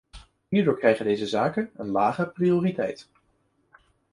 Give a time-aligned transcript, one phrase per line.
[0.49, 3.09] Hierdoor krijgen deze zaken een lage prioriteit.